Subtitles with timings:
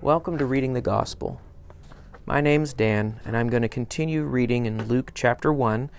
[0.00, 1.40] Welcome to Reading the Gospel.
[2.24, 5.90] My name's Dan, and I'm going to continue reading in Luke chapter 1.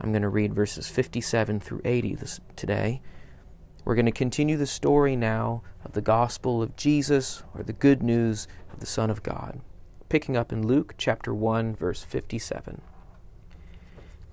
[0.00, 3.02] I'm going to read verses 57 through 80 this, today.
[3.84, 8.00] We're going to continue the story now of the gospel of Jesus, or the good
[8.00, 9.60] news of the Son of God,
[10.08, 12.80] picking up in Luke chapter 1, verse 57.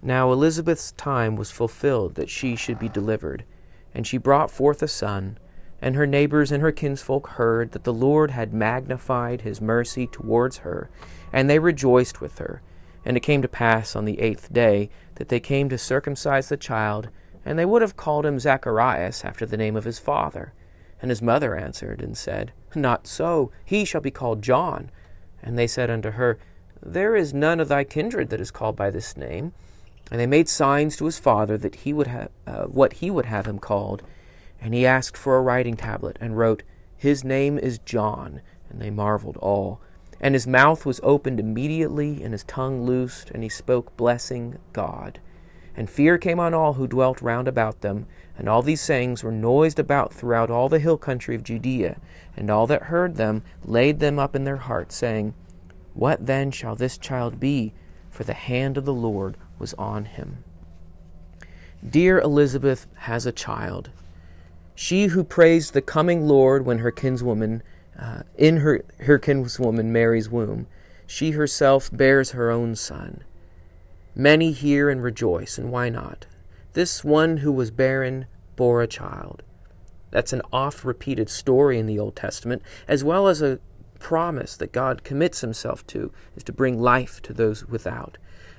[0.03, 3.43] Now Elizabeth's time was fulfilled that she should be delivered,
[3.91, 5.39] and she brought forth a son.
[5.85, 10.57] And her neighbors and her kinsfolk heard that the Lord had magnified his mercy towards
[10.57, 10.89] her,
[11.31, 12.63] and they rejoiced with her.
[13.05, 16.57] And it came to pass on the eighth day that they came to circumcise the
[16.57, 17.09] child,
[17.45, 20.53] and they would have called him Zacharias after the name of his father.
[21.03, 24.89] And his mother answered and said, Not so, he shall be called John.
[25.43, 26.39] And they said unto her,
[26.81, 29.53] There is none of thy kindred that is called by this name.
[30.09, 33.27] And they made signs to his father that he would have uh, what he would
[33.27, 34.01] have him called.
[34.65, 36.63] And he asked for a writing tablet, and wrote,
[36.97, 38.41] His name is John.
[38.67, 39.79] And they marveled all.
[40.19, 45.19] And his mouth was opened immediately, and his tongue loosed, and he spoke, blessing God.
[45.77, 48.07] And fear came on all who dwelt round about them.
[48.39, 51.97] And all these sayings were noised about throughout all the hill country of Judea.
[52.35, 55.35] And all that heard them laid them up in their hearts, saying,
[55.93, 57.75] What then shall this child be?
[58.09, 60.43] For the hand of the Lord was on him.
[61.87, 63.91] Dear Elizabeth has a child,
[64.75, 67.63] she who praised the coming Lord when her kinswoman,
[67.97, 70.67] uh, in her, her kinswoman Mary's womb,
[71.07, 73.23] she herself bears her own son.
[74.13, 76.25] Many hear and rejoice, and why not?
[76.73, 79.43] This one who was barren bore a child.
[80.11, 83.59] That's an oft repeated story in the Old Testament, as well as a
[83.99, 88.17] promise that God commits himself to, is to bring life to those without.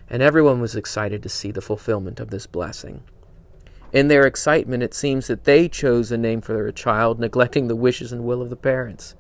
[0.09, 3.03] And everyone was excited to see the fulfillment of this blessing.
[3.97, 7.75] In their excitement, it seems that they chose a name for their child, neglecting the
[7.75, 9.15] wishes and will of the parents.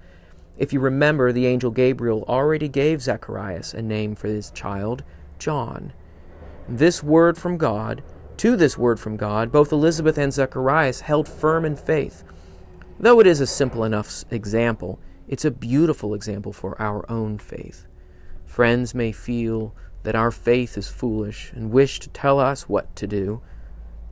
[0.58, 5.02] If you remember, the angel Gabriel already gave Zacharias a name for his child,
[5.38, 5.94] John.
[6.68, 8.02] This word from God,
[8.36, 12.22] to this word from God, both Elizabeth and Zacharias held firm in faith.
[13.00, 17.86] Though it is a simple enough example, it's a beautiful example for our own faith.
[18.44, 23.06] Friends may feel that our faith is foolish and wish to tell us what to
[23.06, 23.40] do.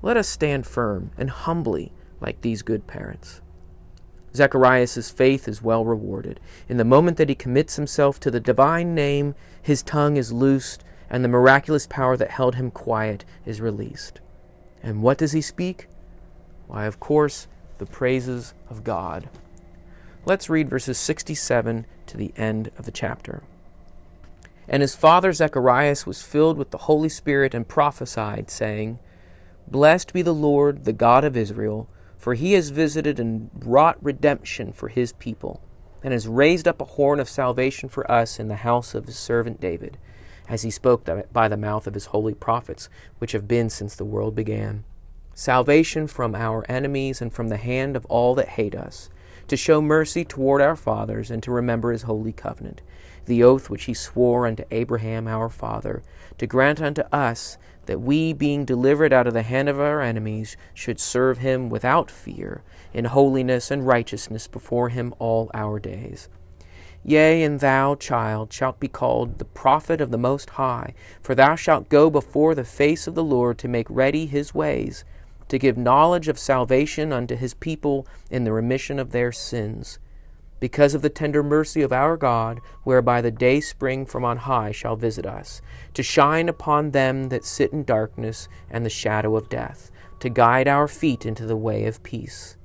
[0.05, 3.41] Let us stand firm and humbly like these good parents.
[4.37, 6.41] Zacharias' faith is well rewarded.
[6.69, 10.85] In the moment that he commits himself to the divine name, his tongue is loosed,
[11.09, 14.21] and the miraculous power that held him quiet is released.
[14.83, 15.89] And what does he speak?
[16.67, 17.49] Why, of course,
[17.79, 19.31] the praises of God.
[20.27, 23.43] Let's read verses 67 to the end of the chapter.
[24.69, 28.99] And his father Zacharias was filled with the Holy Spirit and prophesied, saying,
[29.67, 34.73] Blessed be the Lord, the God of Israel, for he has visited and wrought redemption
[34.73, 35.63] for his people,
[36.03, 39.17] and has raised up a horn of salvation for us in the house of his
[39.17, 39.99] servant David,
[40.49, 42.89] as he spoke by the mouth of his holy prophets,
[43.19, 44.85] which have been since the world began.
[45.35, 49.09] Salvation from our enemies and from the hand of all that hate us,
[49.49, 52.83] to show mercy toward our fathers, and to remember his holy covenant,
[53.27, 56.03] the oath which he swore unto Abraham our father,
[56.39, 60.57] to grant unto us that we, being delivered out of the hand of our enemies,
[60.73, 62.63] should serve him without fear,
[62.93, 66.29] in holiness and righteousness before him all our days.
[67.07, 71.55] Yea, and thou, child, shalt be called the prophet of the Most High, for thou
[71.55, 75.05] shalt go before the face of the Lord to make ready his ways,
[75.55, 80.01] to give knowledge of salvation unto his people in the remission of their sins
[80.59, 84.73] because of the tender mercy of our God, whereby the day spring from on high
[84.73, 89.49] shall visit us, to shine upon them that sit in darkness and the shadow of
[89.49, 92.57] death, to guide our feet into the way of peace.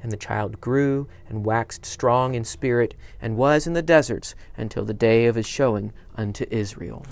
[0.00, 4.84] And the child grew and waxed strong in spirit, and was in the deserts until
[4.84, 7.04] the day of his showing unto Israel.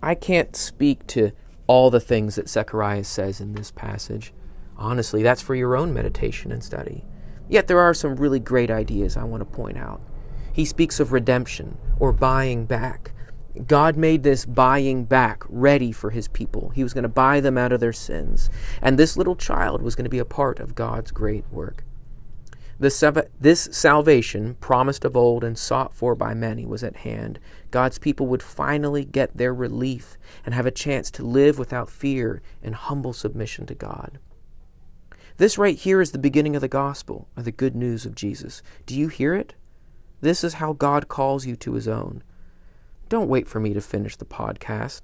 [0.00, 1.32] I can't speak to
[1.68, 4.32] all the things that Zechariah says in this passage.
[4.76, 7.04] Honestly, that's for your own meditation and study.
[7.48, 10.00] Yet there are some really great ideas I want to point out.
[10.52, 13.12] He speaks of redemption or buying back.
[13.66, 16.70] God made this buying back ready for his people.
[16.70, 18.50] He was going to buy them out of their sins.
[18.82, 21.84] And this little child was going to be a part of God's great work.
[22.80, 27.40] This, salvation, promised of old and sought for by many, was at hand.
[27.72, 30.16] God's people would finally get their relief
[30.46, 34.18] and have a chance to live without fear and humble submission to God.
[35.38, 38.62] This right here is the beginning of the gospel, or the good news of Jesus.
[38.86, 39.54] Do you hear it?
[40.20, 42.22] This is how God calls you to his own.
[43.08, 45.02] Don't wait for me to finish the podcast.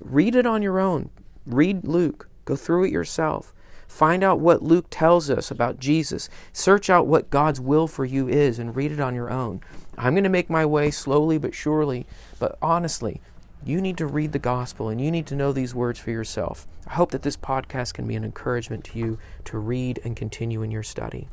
[0.00, 1.10] Read it on your own.
[1.46, 2.28] Read Luke.
[2.44, 3.54] Go through it yourself.
[3.94, 6.28] Find out what Luke tells us about Jesus.
[6.52, 9.60] Search out what God's will for you is and read it on your own.
[9.96, 12.04] I'm going to make my way slowly but surely,
[12.40, 13.20] but honestly,
[13.64, 16.66] you need to read the gospel and you need to know these words for yourself.
[16.88, 20.62] I hope that this podcast can be an encouragement to you to read and continue
[20.62, 21.28] in your study.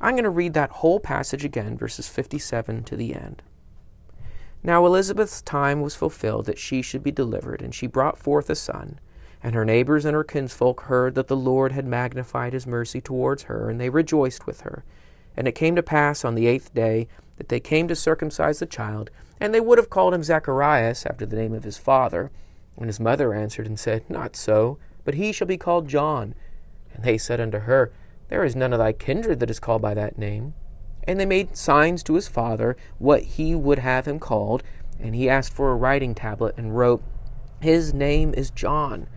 [0.00, 3.42] I'm going to read that whole passage again, verses 57 to the end.
[4.62, 8.54] Now Elizabeth's time was fulfilled that she should be delivered, and she brought forth a
[8.54, 8.98] son.
[9.42, 13.44] And her neighbors and her kinsfolk heard that the Lord had magnified his mercy towards
[13.44, 14.84] her, and they rejoiced with her.
[15.36, 17.08] And it came to pass on the eighth day
[17.38, 19.10] that they came to circumcise the child,
[19.40, 22.30] and they would have called him Zacharias, after the name of his father.
[22.76, 26.34] And his mother answered and said, Not so, but he shall be called John.
[26.94, 27.92] And they said unto her,
[28.28, 30.54] There is none of thy kindred that is called by that name.
[31.04, 34.62] And they made signs to his father what he would have him called,
[35.00, 37.02] and he asked for a writing tablet and wrote,
[37.60, 39.08] His name is John.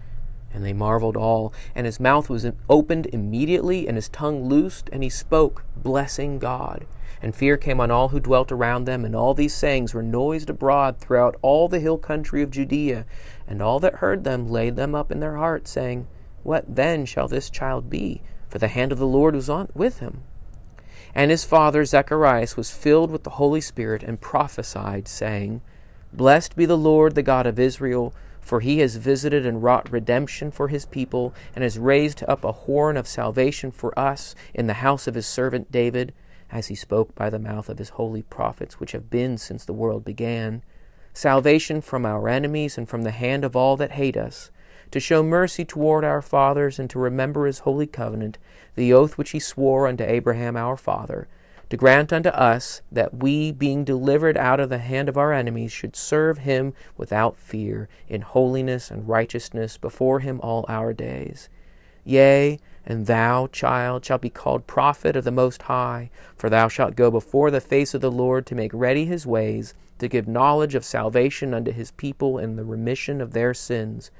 [0.53, 1.53] And they marveled all.
[1.73, 6.85] And his mouth was opened immediately, and his tongue loosed, and he spoke, blessing God.
[7.21, 10.49] And fear came on all who dwelt around them, and all these sayings were noised
[10.49, 13.05] abroad throughout all the hill country of Judea.
[13.47, 16.07] And all that heard them laid them up in their hearts, saying,
[16.43, 18.21] What then shall this child be?
[18.49, 20.23] For the hand of the Lord was on with him.
[21.13, 25.61] And his father Zacharias was filled with the Holy Spirit and prophesied, saying,
[26.13, 28.13] Blessed be the Lord, the God of Israel
[28.45, 32.51] for he has visited and wrought redemption for his people, and has raised up a
[32.51, 36.13] horn of salvation for us in the house of his servant David,
[36.51, 39.73] as he spoke by the mouth of his holy prophets, which have been since the
[39.73, 40.61] world began.
[41.11, 44.51] Salvation from our enemies and from the hand of all that hate us,
[44.91, 48.37] to show mercy toward our fathers, and to remember his holy covenant,
[48.75, 51.27] the oath which he swore unto Abraham our father
[51.69, 55.71] to grant unto us that we, being delivered out of the hand of our enemies,
[55.71, 61.49] should serve him without fear, in holiness and righteousness before him all our days.
[62.03, 66.95] Yea, and thou, child, shalt be called prophet of the Most High, for thou shalt
[66.95, 70.75] go before the face of the Lord to make ready his ways, to give knowledge
[70.75, 74.11] of salvation unto his people and the remission of their sins,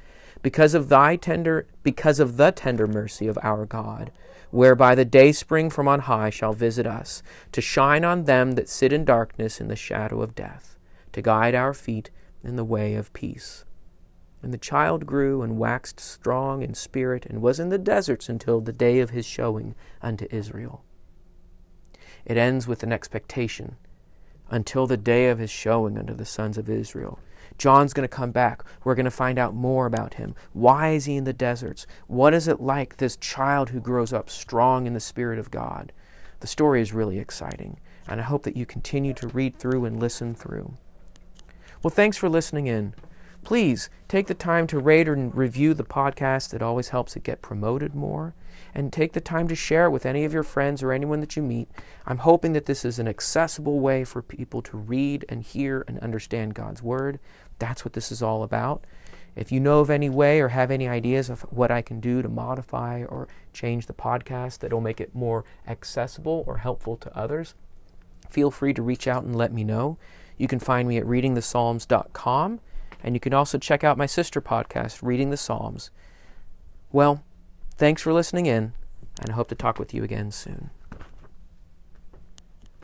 [0.45, 4.11] because of thy tender because of the tender mercy of our God
[4.51, 8.93] whereby the dayspring from on high shall visit us, to shine on them that sit
[8.93, 10.77] in darkness in the shadow of death,
[11.11, 12.11] to guide our feet
[12.43, 13.65] in the way of peace.
[14.43, 18.61] And the child grew and waxed strong in spirit, and was in the deserts until
[18.61, 20.85] the day of his showing unto Israel.
[22.23, 23.77] It ends with an expectation
[24.49, 27.19] until the day of his showing unto the sons of Israel.
[27.57, 28.63] John's going to come back.
[28.83, 30.35] We're going to find out more about him.
[30.53, 31.87] Why is he in the deserts?
[32.07, 35.91] What is it like, this child who grows up strong in the Spirit of God?
[36.41, 39.99] The story is really exciting, and I hope that you continue to read through and
[39.99, 40.73] listen through.
[41.81, 42.93] Well, thanks for listening in.
[43.45, 46.51] Please take the time to rate and review the podcast.
[46.53, 48.33] It always helps it get promoted more.
[48.73, 51.35] And take the time to share it with any of your friends or anyone that
[51.35, 51.69] you meet.
[52.07, 55.99] I'm hoping that this is an accessible way for people to read and hear and
[55.99, 57.19] understand God's Word.
[57.59, 58.83] That's what this is all about.
[59.35, 62.23] If you know of any way or have any ideas of what I can do
[62.23, 67.15] to modify or change the podcast that will make it more accessible or helpful to
[67.15, 67.53] others,
[68.27, 69.97] feel free to reach out and let me know.
[70.37, 72.59] You can find me at readingthepsalms.com,
[73.05, 75.91] and you can also check out my sister podcast, Reading the Psalms.
[76.91, 77.23] Well,
[77.77, 78.73] thanks for listening in,
[79.21, 80.71] and I hope to talk with you again soon.